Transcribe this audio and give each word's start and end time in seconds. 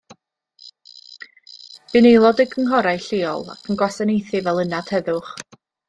Bu'n 1.93 2.09
aelod 2.13 2.41
o 2.45 2.47
gynghorau 2.55 3.05
lleol 3.05 3.47
ac 3.57 3.71
yn 3.75 3.81
gwasanaethu 3.85 4.43
fel 4.53 4.65
ynad 4.67 4.91
heddwch. 4.97 5.35